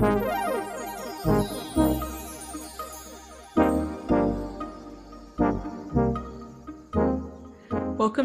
[0.00, 0.22] Welcome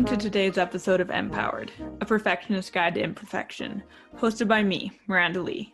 [0.06, 3.84] to today's episode of Empowered, a perfectionist guide to imperfection,
[4.18, 5.74] hosted by me, Miranda Lee.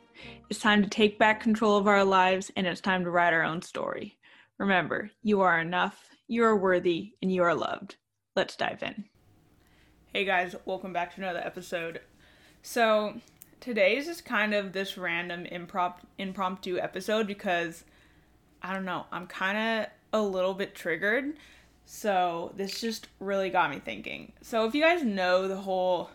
[0.49, 3.43] It's time to take back control of our lives and it's time to write our
[3.43, 4.17] own story.
[4.57, 7.97] Remember, you are enough, you are worthy, and you are loved.
[8.35, 9.05] Let's dive in.
[10.11, 12.01] Hey guys, welcome back to another episode.
[12.63, 13.21] So,
[13.61, 17.85] today is kind of this random impromptu impromptu episode because
[18.61, 21.33] I don't know, I'm kind of a little bit triggered
[21.85, 24.31] so this just really got me thinking.
[24.41, 26.09] So if you guys know the whole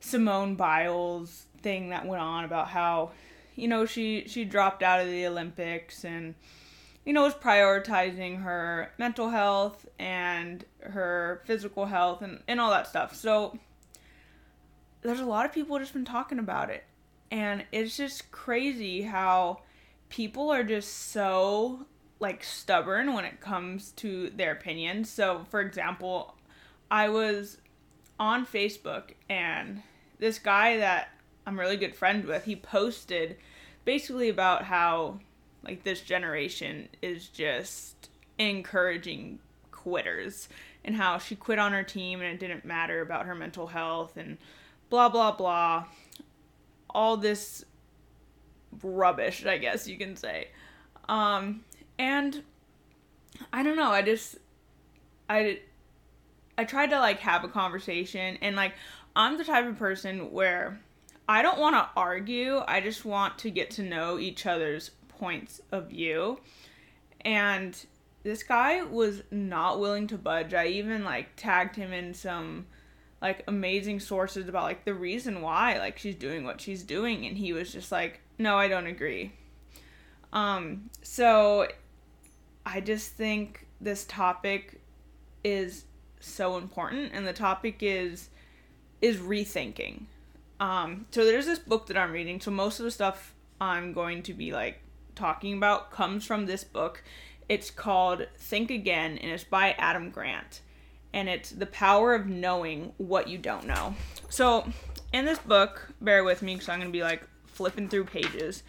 [0.00, 3.12] Simone Biles thing that went on about how,
[3.54, 6.34] you know, she she dropped out of the Olympics and
[7.04, 12.88] you know was prioritizing her mental health and her physical health and, and all that
[12.88, 13.14] stuff.
[13.14, 13.56] So
[15.04, 16.84] there's a lot of people just been talking about it.
[17.30, 19.60] And it's just crazy how
[20.08, 21.86] people are just so
[22.20, 25.10] like stubborn when it comes to their opinions.
[25.10, 26.36] So, for example,
[26.90, 27.58] I was
[28.18, 29.82] on Facebook and
[30.18, 31.08] this guy that
[31.46, 33.36] I'm really good friend with, he posted
[33.84, 35.20] basically about how
[35.62, 40.48] like this generation is just encouraging quitters
[40.84, 44.16] and how she quit on her team and it didn't matter about her mental health
[44.16, 44.38] and
[44.90, 45.84] blah blah blah.
[46.90, 47.64] All this
[48.82, 50.48] rubbish, I guess you can say.
[51.08, 51.64] Um
[51.98, 52.42] and
[53.52, 54.36] I don't know, I just
[55.28, 55.60] I
[56.56, 58.74] I tried to like have a conversation and like
[59.16, 60.80] I'm the type of person where
[61.28, 62.60] I don't want to argue.
[62.66, 66.40] I just want to get to know each other's points of view.
[67.22, 67.76] And
[68.24, 70.52] this guy was not willing to budge.
[70.52, 72.66] I even like tagged him in some
[73.24, 77.38] like amazing sources about like the reason why like she's doing what she's doing and
[77.38, 79.32] he was just like, "No, I don't agree."
[80.30, 81.66] Um so
[82.66, 84.82] I just think this topic
[85.42, 85.86] is
[86.20, 88.28] so important and the topic is
[89.00, 90.02] is rethinking.
[90.60, 92.42] Um so there's this book that I'm reading.
[92.42, 94.82] So most of the stuff I'm going to be like
[95.14, 97.02] talking about comes from this book.
[97.48, 100.60] It's called Think Again and it's by Adam Grant.
[101.14, 103.94] And it's the power of knowing what you don't know.
[104.28, 104.70] So
[105.14, 108.62] in this book, bear with me because I'm going to be like flipping through pages.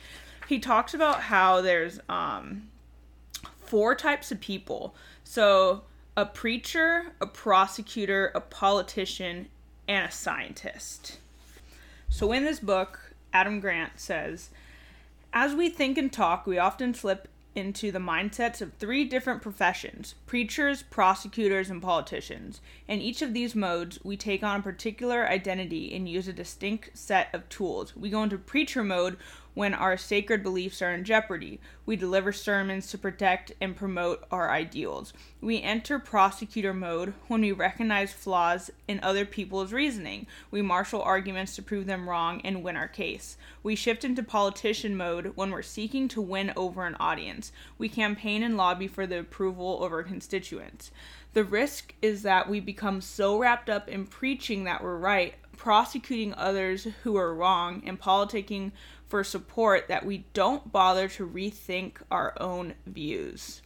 [0.48, 2.70] He talks about how there's um
[3.66, 4.96] four types of people.
[5.24, 5.84] So,
[6.16, 9.48] a preacher, a prosecutor, a politician,
[9.88, 11.18] and a scientist.
[12.10, 14.50] So, in this book, Adam Grant says,
[15.34, 20.16] As we think and talk, we often slip into the mindsets of three different professions
[20.28, 22.62] preachers, prosecutors, and politicians.
[22.88, 26.98] In each of these modes, we take on a particular identity and use a distinct
[26.98, 27.96] set of tools.
[27.96, 29.18] We go into preacher mode
[29.56, 31.60] when our sacred beliefs are in jeopardy.
[31.88, 35.14] We deliver sermons to protect and promote our ideals.
[35.42, 40.28] We enter prosecutor mode when we recognize flaws in other people's reasoning.
[40.52, 43.38] We marshal arguments to prove them wrong and win our case.
[43.64, 47.52] We shift into politician mode when we're seeking to win over an audience.
[47.78, 50.92] We campaign and lobby for the approval of our constituents.
[51.34, 56.34] The risk is that we become so wrapped up in preaching that we're right, prosecuting
[56.34, 58.72] others who are wrong, and politicking
[59.08, 63.62] for support that we don't bother to rethink our own views.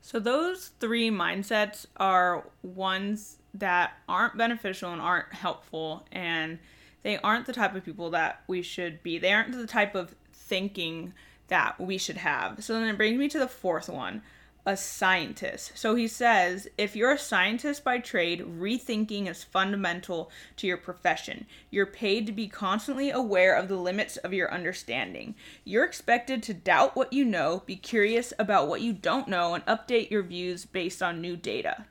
[0.00, 6.58] So, those three mindsets are ones that aren't beneficial and aren't helpful, and
[7.02, 9.18] they aren't the type of people that we should be.
[9.18, 11.12] They aren't the type of thinking
[11.48, 12.64] that we should have.
[12.64, 14.22] So, then it brings me to the fourth one
[14.68, 15.72] a scientist.
[15.74, 21.46] So he says if you're a scientist by trade, rethinking is fundamental to your profession.
[21.70, 25.34] You're paid to be constantly aware of the limits of your understanding.
[25.64, 29.64] You're expected to doubt what you know, be curious about what you don't know, and
[29.64, 31.86] update your views based on new data.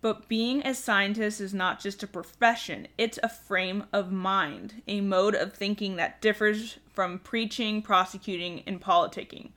[0.00, 5.00] But being a scientist is not just a profession, it's a frame of mind, a
[5.00, 9.50] mode of thinking that differs from preaching, prosecuting, and politicking.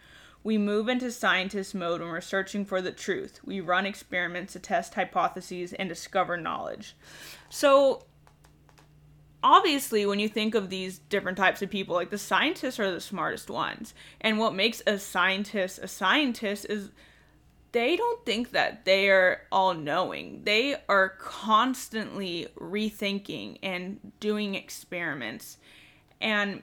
[0.48, 3.42] We move into scientist mode when we're searching for the truth.
[3.44, 6.96] We run experiments to test hypotheses and discover knowledge.
[7.50, 8.06] So,
[9.44, 13.02] obviously, when you think of these different types of people, like the scientists are the
[13.02, 13.94] smartest ones.
[14.22, 16.92] And what makes a scientist a scientist is
[17.74, 20.44] they don't think that they are all knowing.
[20.46, 25.58] They are constantly rethinking and doing experiments.
[26.22, 26.62] And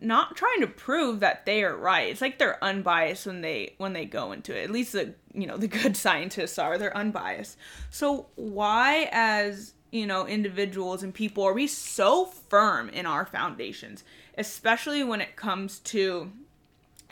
[0.00, 2.08] not trying to prove that they are right.
[2.08, 4.64] It's like they're unbiased when they when they go into it.
[4.64, 6.78] At least the you know the good scientists are.
[6.78, 7.56] They're unbiased.
[7.90, 14.04] So why as you know, individuals and people are we so firm in our foundations,
[14.38, 16.30] especially when it comes to,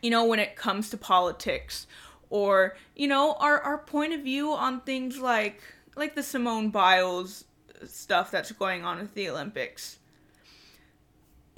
[0.00, 1.86] you know, when it comes to politics
[2.30, 5.60] or, you know, our, our point of view on things like
[5.96, 7.44] like the Simone Biles
[7.86, 9.98] stuff that's going on with the Olympics.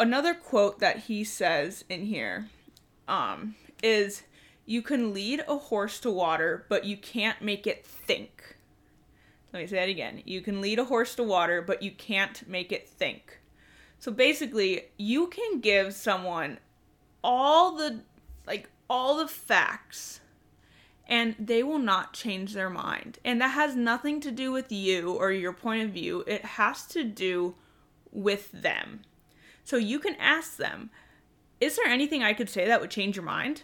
[0.00, 2.48] Another quote that he says in here
[3.06, 4.22] um, is
[4.64, 8.56] You can lead a horse to water, but you can't make it think.
[9.52, 10.22] Let me say that again.
[10.24, 13.40] You can lead a horse to water, but you can't make it think.
[13.98, 16.60] So basically, you can give someone
[17.22, 18.00] all the
[18.46, 20.20] like all the facts
[21.06, 23.18] and they will not change their mind.
[23.22, 26.24] And that has nothing to do with you or your point of view.
[26.26, 27.54] It has to do
[28.10, 29.00] with them.
[29.64, 30.90] So you can ask them,
[31.60, 33.62] is there anything I could say that would change your mind?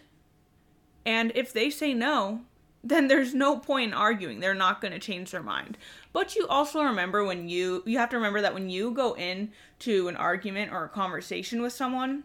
[1.05, 2.43] And if they say no,
[2.85, 4.41] then there's no point in arguing.
[4.41, 5.77] They're not going to change their mind.
[6.13, 10.09] But you also remember when you you have to remember that when you go into
[10.09, 12.25] an argument or a conversation with someone,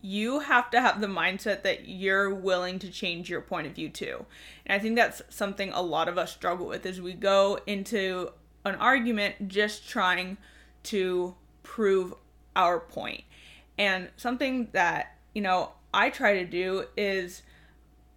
[0.00, 3.88] you have to have the mindset that you're willing to change your point of view
[3.88, 4.26] too.
[4.64, 8.30] And I think that's something a lot of us struggle with is we go into
[8.64, 10.36] an argument just trying
[10.84, 12.14] to prove
[12.58, 13.24] our point.
[13.78, 17.42] And something that, you know, I try to do is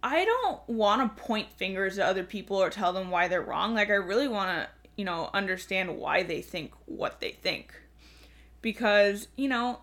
[0.02, 3.74] I don't want to point fingers at other people or tell them why they're wrong.
[3.74, 7.72] Like, I really want to, you know, understand why they think what they think.
[8.60, 9.80] Because, you know,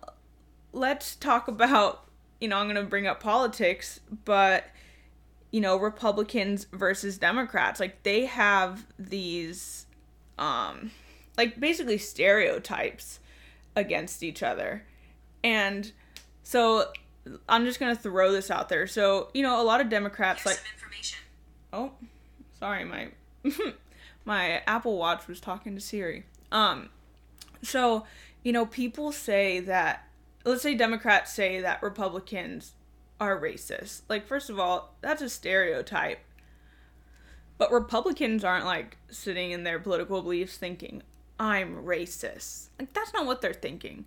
[0.72, 2.04] let's talk about,
[2.40, 4.66] you know, I'm going to bring up politics, but,
[5.50, 7.80] you know, Republicans versus Democrats.
[7.80, 9.86] Like, they have these,
[10.38, 10.90] um,
[11.38, 13.20] like, basically stereotypes
[13.76, 14.84] against each other.
[15.42, 15.90] And
[16.42, 16.86] so
[17.48, 18.86] I'm just gonna throw this out there.
[18.86, 20.64] So you know, a lot of Democrats Here's like.
[21.72, 21.92] Oh,
[22.58, 23.08] sorry, my
[24.24, 26.24] my Apple Watch was talking to Siri.
[26.50, 26.88] Um,
[27.62, 28.04] so
[28.42, 30.06] you know, people say that.
[30.44, 32.72] Let's say Democrats say that Republicans
[33.20, 34.02] are racist.
[34.08, 36.20] Like, first of all, that's a stereotype.
[37.58, 41.02] But Republicans aren't like sitting in their political beliefs thinking,
[41.40, 42.68] I'm racist.
[42.78, 44.04] Like, that's not what they're thinking.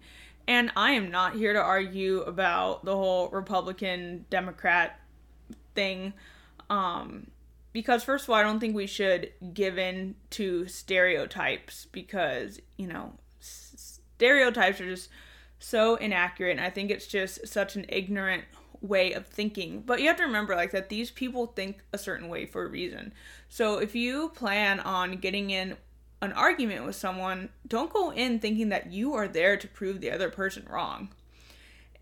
[0.48, 5.00] And I am not here to argue about the whole Republican Democrat
[5.74, 6.14] thing.
[6.70, 7.28] Um,
[7.72, 12.88] because, first of all, I don't think we should give in to stereotypes because, you
[12.88, 15.10] know, stereotypes are just
[15.58, 16.52] so inaccurate.
[16.52, 18.44] And I think it's just such an ignorant
[18.80, 19.82] way of thinking.
[19.82, 22.70] But you have to remember, like, that these people think a certain way for a
[22.70, 23.12] reason.
[23.50, 25.78] So if you plan on getting in
[26.24, 30.12] an argument with someone, don't go in thinking that you are there to prove the
[30.12, 31.10] other person wrong.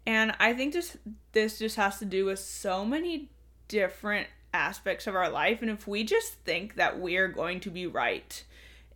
[0.05, 0.97] And I think this
[1.31, 3.29] this just has to do with so many
[3.67, 7.87] different aspects of our life and if we just think that we're going to be
[7.87, 8.43] right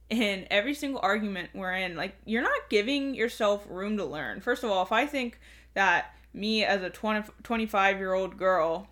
[0.09, 4.41] in every single argument we're in, like you're not giving yourself room to learn.
[4.41, 5.39] First of all, if I think
[5.73, 8.87] that me as a 20, 25 year old girl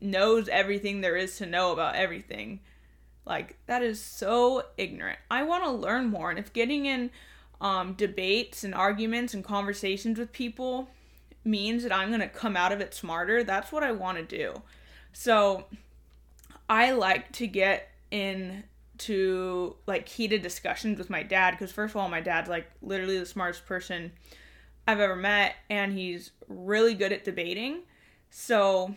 [0.00, 2.60] knows everything there is to know about everything,
[3.26, 5.18] like that is so ignorant.
[5.30, 7.10] I want to learn more, and if getting in
[7.60, 10.88] um, debates and arguments and conversations with people
[11.44, 14.62] means that I'm gonna come out of it smarter, that's what I want to do.
[15.12, 15.64] So
[16.68, 22.08] I like to get into like heated discussions with my dad because first of all,
[22.08, 24.12] my dad's like literally the smartest person
[24.86, 27.82] I've ever met, and he's really good at debating.
[28.30, 28.94] So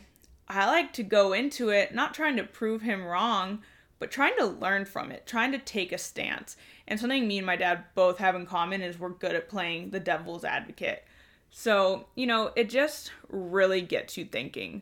[0.50, 3.60] I like to go into it not trying to prove him wrong
[4.00, 6.56] but trying to learn from it, trying to take a stance.
[6.88, 9.90] And something me and my dad both have in common is we're good at playing
[9.90, 11.04] the devil's advocate.
[11.50, 14.82] So, you know, it just really gets you thinking.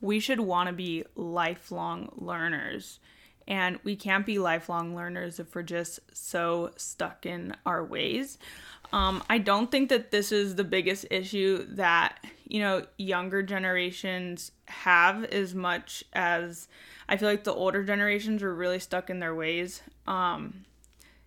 [0.00, 3.00] We should want to be lifelong learners.
[3.48, 8.38] And we can't be lifelong learners if we're just so stuck in our ways.
[8.92, 14.50] Um, I don't think that this is the biggest issue that, you know, younger generations
[14.66, 16.66] have as much as
[17.08, 19.82] I feel like the older generations are really stuck in their ways.
[20.06, 20.64] Um,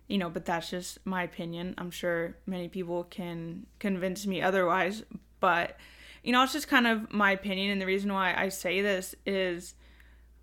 [0.08, 1.74] you know, but that's just my opinion.
[1.78, 5.04] I'm sure many people can convince me otherwise,
[5.38, 5.76] but
[6.22, 9.14] you know, it's just kind of my opinion and the reason why I say this
[9.24, 9.74] is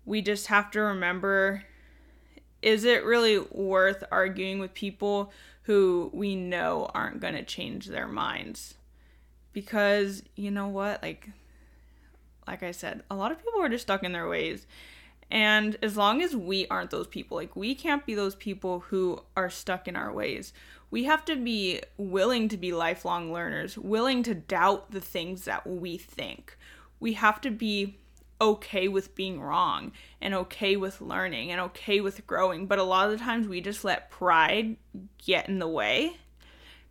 [0.04, 1.64] we just have to remember
[2.60, 5.30] is it really worth arguing with people
[5.62, 8.74] who we know aren't going to change their minds?
[9.52, 11.02] Because you know what?
[11.02, 11.28] Like
[12.46, 14.66] like I said, a lot of people are just stuck in their ways
[15.30, 19.22] and as long as we aren't those people, like we can't be those people who
[19.36, 20.52] are stuck in our ways.
[20.90, 25.66] We have to be willing to be lifelong learners, willing to doubt the things that
[25.66, 26.56] we think.
[26.98, 27.98] We have to be
[28.40, 29.92] okay with being wrong
[30.22, 32.66] and okay with learning and okay with growing.
[32.66, 34.76] But a lot of the times we just let pride
[35.24, 36.16] get in the way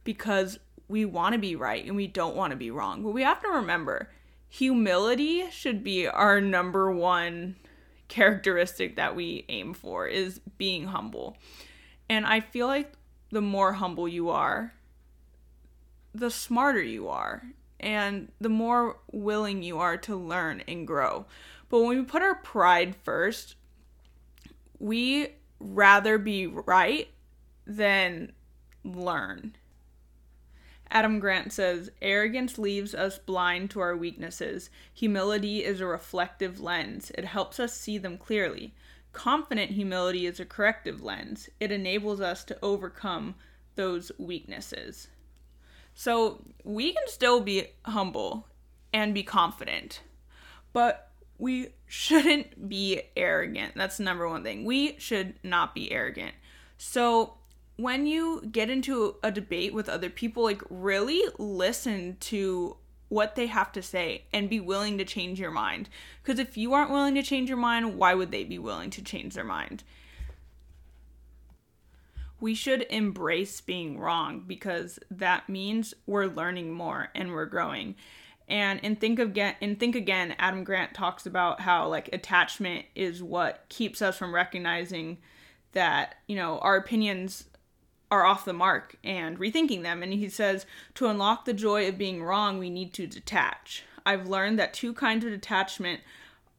[0.04, 3.02] because we want to be right and we don't want to be wrong.
[3.02, 4.10] But we have to remember
[4.48, 7.56] humility should be our number one
[8.08, 11.38] characteristic that we aim for is being humble.
[12.10, 12.94] And I feel like
[13.32, 14.74] the more humble you are,
[16.14, 17.44] the smarter you are
[17.80, 21.26] and the more willing you are to learn and grow.
[21.70, 23.56] But when we put our pride first,
[24.80, 27.10] we rather be right
[27.66, 28.32] than
[28.84, 29.56] learn.
[30.90, 34.70] Adam Grant says, Arrogance leaves us blind to our weaknesses.
[34.94, 38.74] Humility is a reflective lens, it helps us see them clearly.
[39.14, 43.36] Confident humility is a corrective lens, it enables us to overcome
[43.76, 45.08] those weaknesses.
[45.94, 48.48] So we can still be humble
[48.94, 50.02] and be confident,
[50.74, 53.74] but we shouldn't be arrogant.
[53.76, 54.66] That's the number one thing.
[54.66, 56.34] We should not be arrogant.
[56.78, 57.37] So
[57.78, 62.78] when you get into a debate with other people, like really listen to
[63.10, 65.88] what they have to say and be willing to change your mind.
[66.22, 69.02] Because if you aren't willing to change your mind, why would they be willing to
[69.02, 69.84] change their mind?
[72.40, 77.96] we should embrace being wrong because that means we're learning more and we're growing.
[78.48, 83.24] And in think again and think again, Adam Grant talks about how like attachment is
[83.24, 85.18] what keeps us from recognizing
[85.74, 87.46] that, you know, our opinions
[88.10, 90.02] are off the mark and rethinking them.
[90.02, 93.84] And he says, to unlock the joy of being wrong, we need to detach.
[94.06, 96.02] I've learned that two kinds of detachment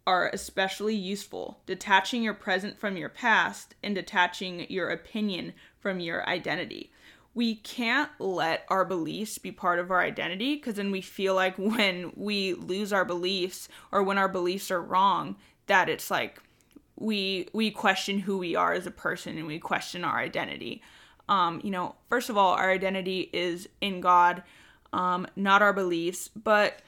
[0.06, 6.26] are especially useful detaching your present from your past and detaching your opinion from your
[6.28, 6.90] identity.
[7.34, 11.56] We can't let our beliefs be part of our identity because then we feel like
[11.58, 15.36] when we lose our beliefs or when our beliefs are wrong,
[15.66, 16.40] that it's like
[16.96, 20.82] we we question who we are as a person and we question our identity.
[21.28, 24.42] Um, you know, first of all, our identity is in God,
[24.92, 26.28] um, not our beliefs.
[26.28, 26.80] But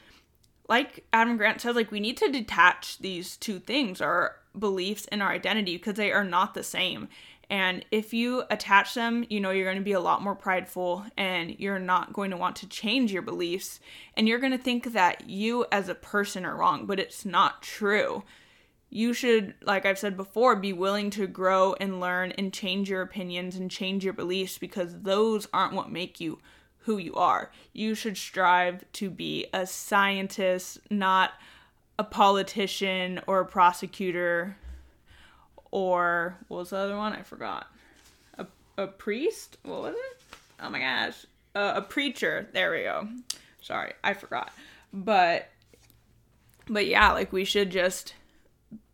[0.68, 5.22] like Adam Grant says, like we need to detach these two things, our beliefs and
[5.22, 7.08] our identity, because they are not the same.
[7.50, 11.04] And if you attach them, you know, you're going to be a lot more prideful
[11.18, 13.80] and you're not going to want to change your beliefs.
[14.16, 17.60] And you're going to think that you as a person are wrong, but it's not
[17.60, 18.22] true.
[18.90, 23.02] You should, like I've said before, be willing to grow and learn and change your
[23.02, 26.40] opinions and change your beliefs because those aren't what make you
[26.84, 27.52] who you are.
[27.72, 31.34] You should strive to be a scientist, not
[31.98, 34.56] a politician or a prosecutor
[35.70, 37.12] or what was the other one?
[37.12, 37.66] I forgot.
[38.38, 39.58] A, a priest?
[39.62, 40.38] What was it?
[40.60, 41.26] Oh my gosh.
[41.54, 42.48] Uh, a preacher.
[42.52, 43.08] There we go.
[43.62, 44.52] Sorry, I forgot.
[44.92, 45.48] But
[46.68, 48.14] but yeah, like we should just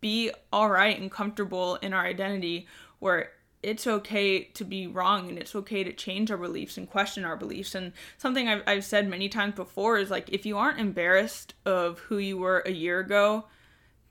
[0.06, 2.68] be all right and comfortable in our identity
[3.00, 7.24] where it's okay to be wrong and it's okay to change our beliefs and question
[7.24, 7.74] our beliefs.
[7.74, 11.98] And something I've, I've said many times before is like, if you aren't embarrassed of
[11.98, 13.46] who you were a year ago,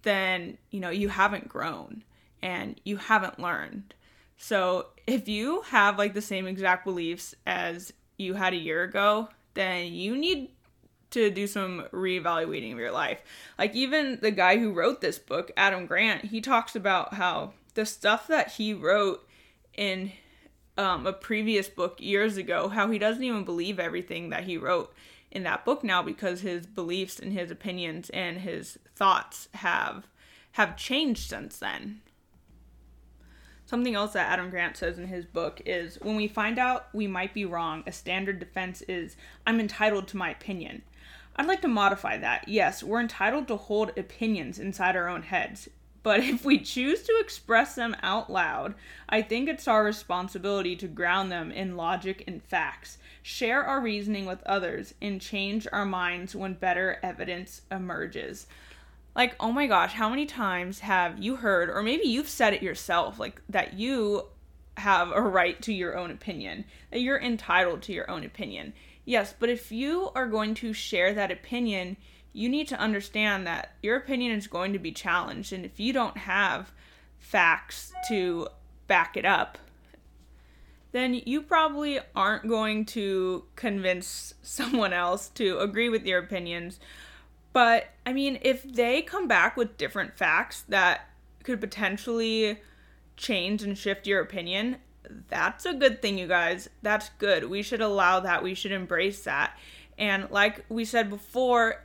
[0.01, 2.03] then, you know, you haven't grown
[2.41, 3.93] and you haven't learned.
[4.35, 9.29] So if you have like the same exact beliefs as you had a year ago,
[9.53, 10.49] then you need
[11.15, 13.21] to do some reevaluating of your life.
[13.57, 17.85] Like even the guy who wrote this book, Adam Grant, he talks about how the
[17.85, 19.27] stuff that he wrote
[19.75, 20.11] in
[20.77, 24.93] um, a previous book years ago, how he doesn't even believe everything that he wrote
[25.31, 30.07] in that book now because his beliefs and his opinions and his thoughts have
[30.53, 32.01] have changed since then.
[33.65, 37.07] Something else that Adam Grant says in his book is when we find out we
[37.07, 40.83] might be wrong, a standard defense is I'm entitled to my opinion.
[41.35, 42.47] I'd like to modify that.
[42.47, 45.69] Yes, we're entitled to hold opinions inside our own heads.
[46.03, 48.75] But if we choose to express them out loud,
[49.09, 54.25] I think it's our responsibility to ground them in logic and facts, share our reasoning
[54.25, 58.47] with others, and change our minds when better evidence emerges
[59.15, 62.61] like oh my gosh how many times have you heard or maybe you've said it
[62.61, 64.23] yourself like that you
[64.77, 68.73] have a right to your own opinion that you're entitled to your own opinion
[69.05, 71.95] yes but if you are going to share that opinion
[72.33, 75.93] you need to understand that your opinion is going to be challenged and if you
[75.93, 76.73] don't have
[77.17, 78.47] facts to
[78.87, 79.57] back it up
[80.95, 86.79] then you probably aren't going to convince someone else to agree with your opinions.
[87.51, 91.09] But I mean, if they come back with different facts that
[91.43, 92.61] could potentially
[93.17, 94.77] change and shift your opinion,
[95.27, 96.69] that's a good thing, you guys.
[96.81, 97.49] That's good.
[97.49, 98.43] We should allow that.
[98.43, 99.57] We should embrace that.
[99.97, 101.83] And like we said before,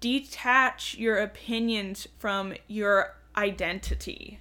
[0.00, 4.40] detach your opinions from your identity.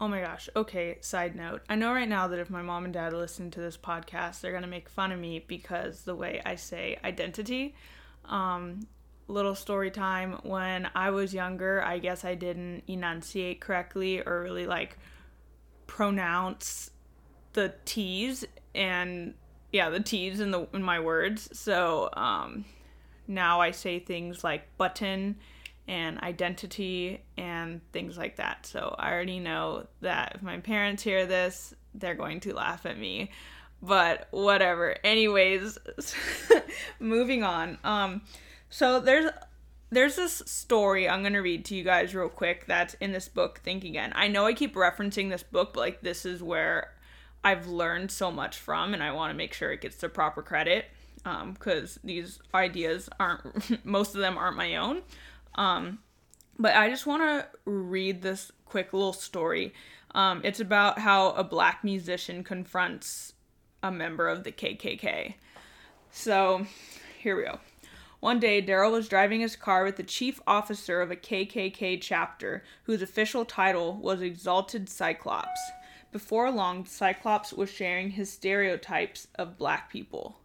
[0.00, 0.48] Oh my gosh.
[0.56, 1.62] Okay, side note.
[1.68, 4.50] I know right now that if my mom and dad listen to this podcast, they're
[4.50, 7.76] going to make fun of me because the way I say identity.
[8.24, 8.88] Um,
[9.28, 14.66] little story time when I was younger, I guess I didn't enunciate correctly or really
[14.66, 14.98] like
[15.92, 16.90] pronounce
[17.52, 19.34] the T's and
[19.72, 21.50] yeah, the T's in the in my words.
[21.52, 22.64] So um,
[23.28, 25.36] now I say things like button
[25.86, 28.64] and identity and things like that.
[28.64, 32.98] So I already know that if my parents hear this, they're going to laugh at
[32.98, 33.30] me.
[33.82, 34.96] But whatever.
[35.04, 35.76] Anyways,
[37.00, 37.76] moving on.
[37.84, 38.22] Um
[38.70, 39.30] so there's
[39.92, 43.28] there's this story I'm going to read to you guys real quick that's in this
[43.28, 44.12] book Think Again.
[44.16, 46.94] I know I keep referencing this book, but like this is where
[47.44, 50.42] I've learned so much from and I want to make sure it gets the proper
[50.42, 50.86] credit
[51.22, 55.02] because um, these ideas aren't most of them aren't my own.
[55.54, 55.98] Um,
[56.58, 59.74] but i just want to read this quick little story.
[60.14, 63.34] Um, it's about how a black musician confronts
[63.82, 65.34] a member of the kkk
[66.12, 66.64] so
[67.18, 67.58] here we go
[68.22, 72.62] one day, Daryl was driving his car with the chief officer of a KKK chapter,
[72.84, 75.60] whose official title was Exalted Cyclops.
[76.12, 80.38] Before long, Cyclops was sharing his stereotypes of black people.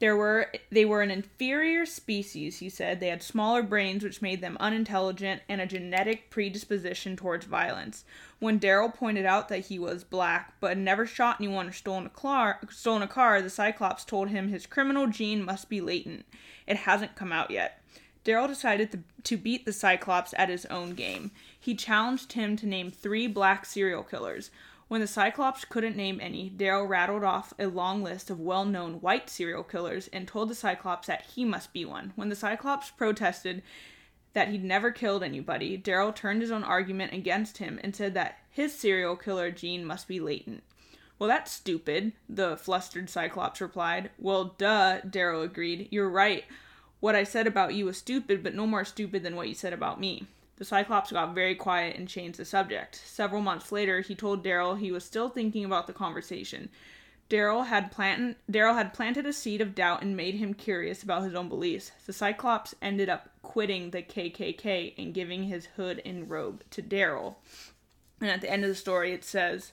[0.00, 3.00] There were they were an inferior species, he said.
[3.00, 8.04] They had smaller brains which made them unintelligent and a genetic predisposition towards violence.
[8.38, 12.10] When Daryl pointed out that he was black but never shot anyone or stolen a
[12.10, 16.24] car, stolen a car, the Cyclops told him his criminal gene must be latent.
[16.66, 17.82] It hasn't come out yet.
[18.24, 21.32] Daryl decided to, to beat the Cyclops at his own game.
[21.58, 24.50] He challenged him to name three black serial killers.
[24.88, 29.02] When the Cyclops couldn't name any, Daryl rattled off a long list of well known
[29.02, 32.14] white serial killers and told the Cyclops that he must be one.
[32.16, 33.62] When the Cyclops protested
[34.32, 38.38] that he'd never killed anybody, Daryl turned his own argument against him and said that
[38.50, 40.62] his serial killer gene must be latent.
[41.18, 44.10] Well, that's stupid, the flustered Cyclops replied.
[44.18, 45.88] Well, duh, Daryl agreed.
[45.90, 46.44] You're right.
[47.00, 49.74] What I said about you was stupid, but no more stupid than what you said
[49.74, 50.28] about me.
[50.58, 52.96] The Cyclops got very quiet and changed the subject.
[52.96, 56.68] Several months later, he told Daryl he was still thinking about the conversation.
[57.30, 61.22] Daryl had plant Daryl had planted a seed of doubt and made him curious about
[61.22, 61.92] his own beliefs.
[62.06, 67.36] The Cyclops ended up quitting the KKK and giving his hood and robe to Daryl.
[68.20, 69.72] And at the end of the story, it says,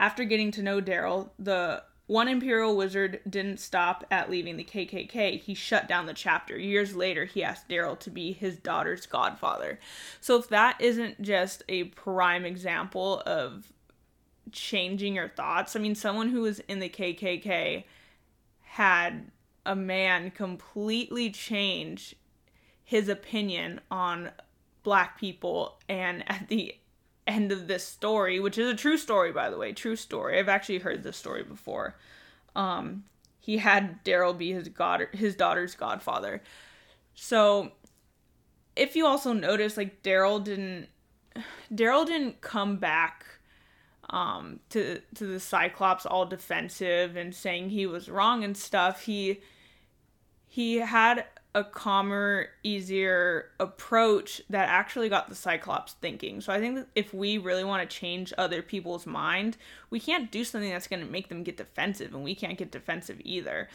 [0.00, 5.40] after getting to know Daryl, the one Imperial wizard didn't stop at leaving the KKK.
[5.40, 6.56] He shut down the chapter.
[6.56, 9.80] Years later, he asked Daryl to be his daughter's godfather.
[10.20, 13.72] So, if that isn't just a prime example of
[14.52, 17.84] changing your thoughts, I mean, someone who was in the KKK
[18.62, 19.32] had
[19.64, 22.14] a man completely change
[22.84, 24.30] his opinion on
[24.84, 26.76] black people, and at the
[27.26, 30.38] end of this story, which is a true story, by the way, true story.
[30.38, 31.96] I've actually heard this story before.
[32.54, 33.04] Um,
[33.40, 36.42] he had Daryl be his god, his daughter's godfather.
[37.14, 37.72] So,
[38.74, 40.88] if you also notice, like Daryl didn't,
[41.72, 43.24] Daryl didn't come back
[44.10, 49.40] um to to the cyclops all defensive and saying he was wrong and stuff he
[50.46, 51.24] he had
[51.56, 56.42] a calmer, easier approach that actually got the Cyclops thinking.
[56.42, 59.56] So I think that if we really want to change other people's mind,
[59.88, 62.70] we can't do something that's going to make them get defensive, and we can't get
[62.70, 63.70] defensive either.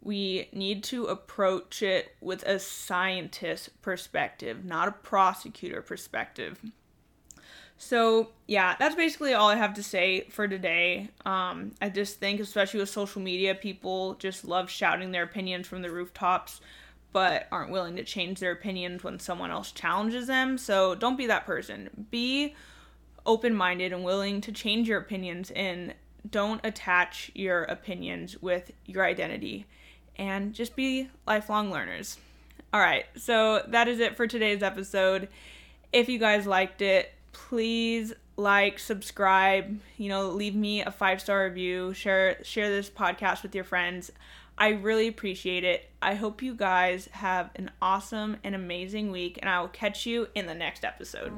[0.00, 6.62] We need to approach it with a scientist perspective, not a prosecutor perspective.
[7.76, 11.10] So, yeah, that's basically all I have to say for today.
[11.24, 15.82] Um, I just think, especially with social media, people just love shouting their opinions from
[15.82, 16.60] the rooftops
[17.12, 20.58] but aren't willing to change their opinions when someone else challenges them.
[20.58, 22.06] So don't be that person.
[22.10, 22.54] Be
[23.24, 25.94] open minded and willing to change your opinions and
[26.30, 29.66] don't attach your opinions with your identity
[30.16, 32.18] and just be lifelong learners.
[32.72, 35.28] All right, so that is it for today's episode.
[35.92, 41.94] If you guys liked it, please like, subscribe, you know, leave me a five-star review,
[41.94, 44.10] share share this podcast with your friends.
[44.58, 45.90] I really appreciate it.
[46.00, 50.28] I hope you guys have an awesome and amazing week, and I will catch you
[50.34, 51.32] in the next episode.